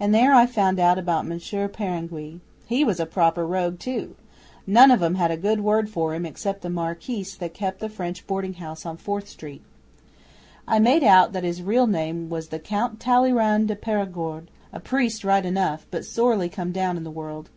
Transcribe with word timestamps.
And 0.00 0.12
there 0.12 0.34
I 0.34 0.46
found 0.46 0.80
out 0.80 0.98
about 0.98 1.28
Monsieur 1.28 1.68
Peringuey. 1.68 2.40
He 2.66 2.82
was 2.84 2.98
a 2.98 3.06
proper 3.06 3.46
rogue 3.46 3.78
too! 3.78 4.16
None 4.66 4.90
of 4.90 5.00
'em 5.00 5.14
had 5.14 5.30
a 5.30 5.36
good 5.36 5.60
word 5.60 5.88
for 5.88 6.12
him 6.12 6.26
except 6.26 6.62
the 6.62 6.68
Marquise 6.68 7.36
that 7.36 7.54
kept 7.54 7.78
the 7.78 7.88
French 7.88 8.26
boarding 8.26 8.54
house 8.54 8.84
on 8.84 8.96
Fourth 8.96 9.28
Street. 9.28 9.62
I 10.66 10.80
made 10.80 11.04
out 11.04 11.32
that 11.34 11.44
his 11.44 11.62
real 11.62 11.86
name 11.86 12.28
was 12.28 12.48
the 12.48 12.58
Count 12.58 12.98
Talleyrand 12.98 13.68
de 13.68 13.76
Perigord 13.76 14.48
a 14.72 14.80
priest 14.80 15.22
right 15.22 15.46
enough, 15.46 15.86
but 15.92 16.04
sorely 16.04 16.48
come 16.48 16.72
down 16.72 16.96
in 16.96 17.04
the 17.04 17.08
world. 17.12 17.48